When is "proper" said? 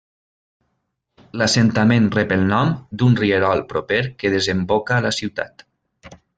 3.75-4.03